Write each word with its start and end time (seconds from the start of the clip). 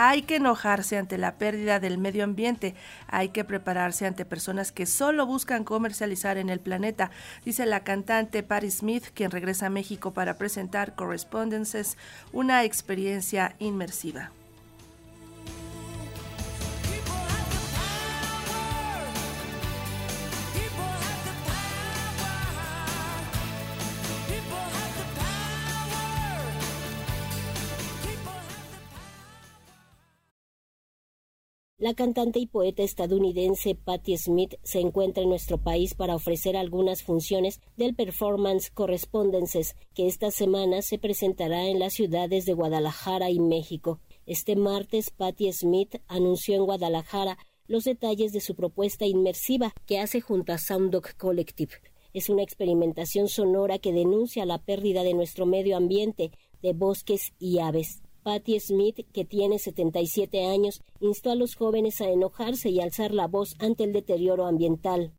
Hay 0.00 0.22
que 0.22 0.36
enojarse 0.36 0.96
ante 0.96 1.18
la 1.18 1.38
pérdida 1.38 1.80
del 1.80 1.98
medio 1.98 2.22
ambiente, 2.22 2.76
hay 3.08 3.30
que 3.30 3.42
prepararse 3.42 4.06
ante 4.06 4.24
personas 4.24 4.70
que 4.70 4.86
solo 4.86 5.26
buscan 5.26 5.64
comercializar 5.64 6.38
en 6.38 6.50
el 6.50 6.60
planeta, 6.60 7.10
dice 7.44 7.66
la 7.66 7.82
cantante 7.82 8.44
Patti 8.44 8.70
Smith, 8.70 9.06
quien 9.12 9.32
regresa 9.32 9.66
a 9.66 9.70
México 9.70 10.12
para 10.12 10.38
presentar 10.38 10.94
Correspondences, 10.94 11.98
una 12.32 12.62
experiencia 12.62 13.56
inmersiva. 13.58 14.30
La 31.80 31.94
cantante 31.94 32.40
y 32.40 32.46
poeta 32.46 32.82
estadounidense 32.82 33.76
Patti 33.76 34.16
Smith 34.16 34.56
se 34.64 34.80
encuentra 34.80 35.22
en 35.22 35.28
nuestro 35.28 35.58
país 35.58 35.94
para 35.94 36.16
ofrecer 36.16 36.56
algunas 36.56 37.04
funciones 37.04 37.60
del 37.76 37.94
performance 37.94 38.68
Correspondences, 38.72 39.76
que 39.94 40.08
esta 40.08 40.32
semana 40.32 40.82
se 40.82 40.98
presentará 40.98 41.68
en 41.68 41.78
las 41.78 41.92
ciudades 41.92 42.46
de 42.46 42.54
Guadalajara 42.54 43.30
y 43.30 43.38
México. 43.38 44.00
Este 44.26 44.56
martes, 44.56 45.10
Patti 45.10 45.52
Smith 45.52 46.02
anunció 46.08 46.56
en 46.56 46.64
Guadalajara 46.64 47.38
los 47.68 47.84
detalles 47.84 48.32
de 48.32 48.40
su 48.40 48.56
propuesta 48.56 49.06
inmersiva 49.06 49.72
que 49.86 50.00
hace 50.00 50.20
junto 50.20 50.52
a 50.52 50.58
Sounddog 50.58 51.14
Collective. 51.16 51.74
Es 52.12 52.28
una 52.28 52.42
experimentación 52.42 53.28
sonora 53.28 53.78
que 53.78 53.92
denuncia 53.92 54.44
la 54.46 54.58
pérdida 54.58 55.04
de 55.04 55.14
nuestro 55.14 55.46
medio 55.46 55.76
ambiente, 55.76 56.32
de 56.60 56.72
bosques 56.72 57.34
y 57.38 57.60
aves. 57.60 58.02
Patti 58.28 58.60
Smith, 58.60 59.06
que 59.14 59.24
tiene 59.24 59.58
77 59.58 60.44
años, 60.44 60.82
instó 61.00 61.30
a 61.30 61.34
los 61.34 61.54
jóvenes 61.54 62.02
a 62.02 62.10
enojarse 62.10 62.68
y 62.68 62.78
alzar 62.78 63.14
la 63.14 63.26
voz 63.26 63.56
ante 63.58 63.84
el 63.84 63.94
deterioro 63.94 64.44
ambiental. 64.44 65.14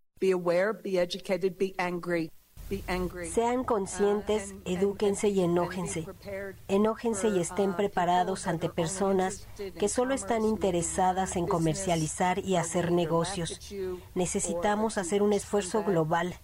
Sean 3.33 3.63
conscientes, 3.63 4.53
uh, 4.53 4.61
edúquense 4.65 5.29
y 5.29 5.39
enójense. 5.39 6.05
Enójense 6.67 7.29
y 7.29 7.39
estén 7.39 7.71
uh, 7.71 7.75
preparados 7.75 8.45
ante 8.45 8.69
personas 8.69 9.47
que 9.79 9.89
solo 9.89 10.13
están 10.13 10.45
interesadas 10.45 11.35
en 11.35 11.47
comercializar 11.47 12.37
y 12.45 12.57
hacer 12.57 12.91
negocios. 12.91 13.59
Necesitamos 14.13 14.99
hacer 14.99 15.23
un 15.23 15.33
esfuerzo 15.33 15.83
global. 15.83 16.35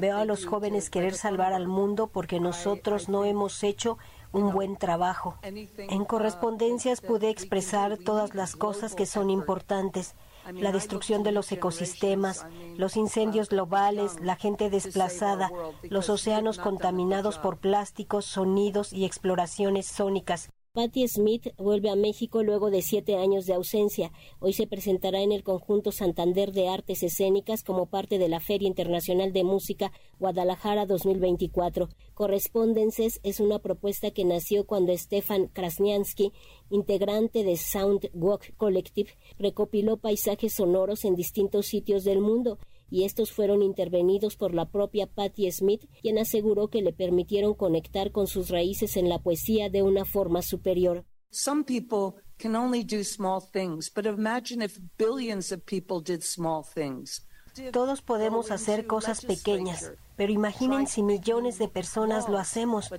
Veo 0.00 0.16
a 0.16 0.24
los 0.24 0.46
jóvenes 0.46 0.88
querer 0.88 1.14
salvar 1.14 1.52
al 1.52 1.68
mundo 1.68 2.06
porque 2.06 2.40
nosotros 2.40 3.10
no 3.10 3.26
hemos 3.26 3.62
hecho 3.62 3.98
un 4.34 4.52
buen 4.52 4.76
trabajo. 4.76 5.38
En 5.42 6.04
correspondencias 6.04 7.00
pude 7.00 7.30
expresar 7.30 7.96
todas 7.96 8.34
las 8.34 8.56
cosas 8.56 8.94
que 8.94 9.06
son 9.06 9.30
importantes 9.30 10.14
la 10.52 10.72
destrucción 10.72 11.22
de 11.22 11.32
los 11.32 11.50
ecosistemas, 11.52 12.46
los 12.76 12.96
incendios 12.96 13.48
globales, 13.48 14.20
la 14.20 14.36
gente 14.36 14.68
desplazada, 14.70 15.50
los 15.84 16.10
océanos 16.10 16.58
contaminados 16.58 17.38
por 17.38 17.58
plásticos, 17.58 18.26
sonidos 18.26 18.92
y 18.92 19.04
exploraciones 19.04 19.86
sónicas. 19.86 20.50
Patti 20.74 21.06
Smith 21.06 21.54
vuelve 21.56 21.88
a 21.88 21.94
México 21.94 22.42
luego 22.42 22.68
de 22.68 22.82
siete 22.82 23.14
años 23.14 23.46
de 23.46 23.54
ausencia. 23.54 24.10
Hoy 24.40 24.54
se 24.54 24.66
presentará 24.66 25.20
en 25.22 25.30
el 25.30 25.44
conjunto 25.44 25.92
Santander 25.92 26.50
de 26.50 26.66
Artes 26.66 27.04
Escénicas 27.04 27.62
como 27.62 27.86
parte 27.86 28.18
de 28.18 28.28
la 28.28 28.40
Feria 28.40 28.66
Internacional 28.66 29.32
de 29.32 29.44
Música 29.44 29.92
Guadalajara 30.18 30.84
2024. 30.84 31.90
Correspondences 32.14 33.20
es 33.22 33.38
una 33.38 33.60
propuesta 33.60 34.10
que 34.10 34.24
nació 34.24 34.66
cuando 34.66 34.92
Stefan 34.98 35.46
Krasniansky, 35.46 36.32
integrante 36.70 37.44
de 37.44 37.56
Sound 37.56 38.10
Walk 38.12 38.56
Collective, 38.56 39.12
recopiló 39.38 39.98
paisajes 39.98 40.54
sonoros 40.54 41.04
en 41.04 41.14
distintos 41.14 41.66
sitios 41.66 42.02
del 42.02 42.18
mundo 42.18 42.58
y 42.90 43.04
estos 43.04 43.32
fueron 43.32 43.62
intervenidos 43.62 44.36
por 44.36 44.54
la 44.54 44.70
propia 44.70 45.06
Patti 45.06 45.50
Smith, 45.50 45.84
quien 46.00 46.18
aseguró 46.18 46.68
que 46.68 46.82
le 46.82 46.92
permitieron 46.92 47.54
conectar 47.54 48.12
con 48.12 48.26
sus 48.26 48.50
raíces 48.50 48.96
en 48.96 49.08
la 49.08 49.22
poesía 49.22 49.70
de 49.70 49.82
una 49.82 50.04
forma 50.04 50.42
superior. 50.42 51.04
Some 51.30 51.64
people 51.64 52.22
can 52.38 52.54
only 52.54 52.84
do 52.84 53.02
small 53.02 53.40
things, 53.40 53.90
but 53.92 54.06
imagine 54.06 54.62
if 54.64 54.78
billions 54.96 55.50
of 55.50 55.64
people 55.66 56.00
did 56.00 56.22
small 56.22 56.62
things. 56.62 57.26
Todos 57.72 58.02
podemos 58.02 58.50
hacer 58.50 58.86
cosas 58.86 59.24
pequeñas, 59.24 59.92
pero 60.16 60.32
imaginen 60.32 60.86
si 60.86 61.02
millones 61.02 61.58
de 61.58 61.68
personas 61.68 62.28
lo 62.28 62.38
hacemos. 62.38 62.90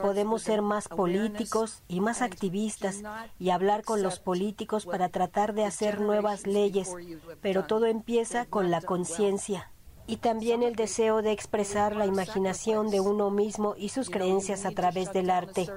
Podemos 0.00 0.42
ser 0.42 0.62
más 0.62 0.88
políticos 0.88 1.82
y 1.88 2.00
más 2.00 2.22
activistas 2.22 3.02
y 3.38 3.50
hablar 3.50 3.84
con 3.84 4.02
los 4.02 4.18
políticos 4.18 4.86
para 4.86 5.08
tratar 5.08 5.54
de 5.54 5.64
hacer 5.64 6.00
nuevas 6.00 6.46
leyes, 6.46 6.92
pero 7.40 7.64
todo 7.64 7.86
empieza 7.86 8.46
con 8.46 8.70
la 8.70 8.80
conciencia 8.80 9.70
y 10.06 10.16
también 10.16 10.62
el 10.62 10.76
deseo 10.76 11.22
de 11.22 11.32
expresar 11.32 11.96
la 11.96 12.06
imaginación 12.06 12.90
de 12.90 13.00
uno 13.00 13.30
mismo 13.30 13.74
y 13.76 13.88
sus 13.88 14.10
creencias 14.10 14.66
a 14.66 14.70
través 14.70 15.12
del 15.12 15.30
arte. 15.30 15.68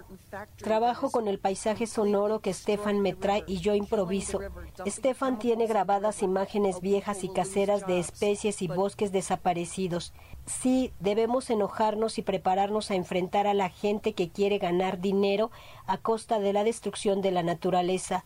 Trabajo 0.57 1.09
con 1.09 1.27
el 1.27 1.39
paisaje 1.39 1.87
sonoro 1.87 2.39
que 2.39 2.53
Stefan 2.53 2.99
me 2.99 3.13
trae 3.13 3.43
y 3.47 3.59
yo 3.59 3.73
improviso. 3.73 4.39
Stefan 4.85 5.39
tiene 5.39 5.67
grabadas 5.67 6.21
imágenes 6.21 6.81
viejas 6.81 7.23
y 7.23 7.29
caseras 7.29 7.87
de 7.87 7.99
especies 7.99 8.61
y 8.61 8.67
bosques 8.67 9.11
desaparecidos. 9.11 10.13
Sí, 10.45 10.93
debemos 10.99 11.49
enojarnos 11.49 12.17
y 12.17 12.21
prepararnos 12.21 12.91
a 12.91 12.95
enfrentar 12.95 13.47
a 13.47 13.53
la 13.53 13.69
gente 13.69 14.13
que 14.13 14.29
quiere 14.29 14.57
ganar 14.57 14.99
dinero 14.99 15.51
a 15.85 15.97
costa 15.97 16.39
de 16.39 16.53
la 16.53 16.63
destrucción 16.63 17.21
de 17.21 17.31
la 17.31 17.43
naturaleza. 17.43 18.25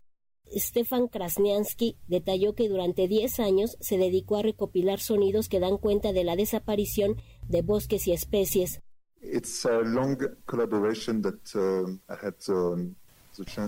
Stefan 0.53 1.07
Krasniansky 1.07 1.97
detalló 2.07 2.53
que 2.55 2.69
durante 2.69 3.07
10 3.07 3.39
años 3.39 3.77
se 3.79 3.97
dedicó 3.97 4.37
a 4.37 4.41
recopilar 4.41 4.99
sonidos 4.99 5.49
que 5.49 5.59
dan 5.59 5.77
cuenta 5.77 6.13
de 6.13 6.23
la 6.23 6.35
desaparición 6.35 7.15
de 7.47 7.61
bosques 7.61 8.07
y 8.07 8.13
especies. 8.13 8.81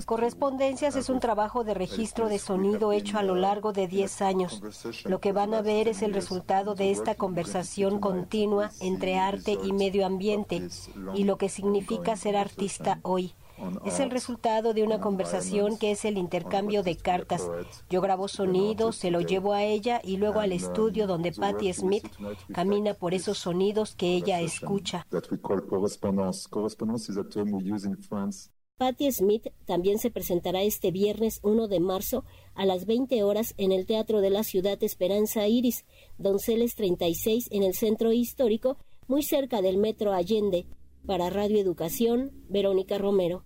Correspondencias 0.05 0.95
es 0.97 1.09
un 1.09 1.21
trabajo 1.21 1.63
de 1.63 1.73
registro 1.73 2.27
de 2.27 2.37
sonido 2.37 2.91
hecho 2.91 3.17
a 3.17 3.23
lo 3.23 3.35
largo 3.35 3.71
de 3.71 3.87
10 3.87 4.21
años. 4.21 4.61
Lo 5.05 5.19
que 5.19 5.31
van 5.31 5.53
a 5.53 5.61
ver 5.61 5.87
es 5.87 6.01
el 6.01 6.13
resultado 6.13 6.75
de 6.75 6.91
esta 6.91 7.15
conversación 7.15 7.99
continua 7.99 8.71
entre 8.81 9.17
arte 9.17 9.57
y 9.63 9.71
medio 9.71 10.05
ambiente 10.05 10.67
y 11.15 11.23
lo 11.23 11.37
que 11.37 11.47
significa 11.47 12.17
ser 12.17 12.35
artista 12.35 12.99
hoy. 13.03 13.33
Es 13.85 13.99
el 13.99 14.11
resultado 14.11 14.73
de 14.73 14.83
una 14.83 14.99
conversación 14.99 15.77
que 15.77 15.91
es 15.91 16.05
el 16.05 16.17
intercambio 16.17 16.83
de 16.83 16.95
cartas. 16.95 17.49
Yo 17.89 18.01
grabo 18.01 18.27
sonidos, 18.27 18.95
se 18.95 19.11
lo 19.11 19.21
llevo 19.21 19.53
a 19.53 19.63
ella 19.63 20.01
y 20.03 20.17
luego 20.17 20.39
al 20.39 20.51
estudio 20.51 21.07
donde 21.07 21.31
Patti 21.31 21.71
Smith 21.73 22.05
camina 22.53 22.93
por 22.93 23.13
esos 23.13 23.37
sonidos 23.37 23.95
que 23.95 24.15
ella 24.15 24.41
escucha. 24.41 25.05
Patti 28.77 29.11
Smith 29.11 29.47
también 29.65 29.99
se 29.99 30.09
presentará 30.09 30.61
este 30.63 30.91
viernes 30.91 31.39
1 31.43 31.67
de 31.67 31.79
marzo 31.79 32.25
a 32.55 32.65
las 32.65 32.85
20 32.85 33.23
horas 33.23 33.53
en 33.57 33.71
el 33.71 33.85
Teatro 33.85 34.19
de 34.19 34.31
la 34.31 34.43
Ciudad 34.43 34.81
Esperanza 34.83 35.47
Iris, 35.47 35.85
Donceles 36.17 36.75
36 36.75 37.49
en 37.51 37.63
el 37.63 37.75
Centro 37.75 38.11
Histórico, 38.11 38.77
muy 39.07 39.21
cerca 39.23 39.61
del 39.61 39.77
Metro 39.77 40.11
Allende. 40.11 40.65
Para 41.05 41.29
Radio 41.29 41.59
Educación, 41.59 42.31
Verónica 42.49 42.97
Romero. 42.97 43.45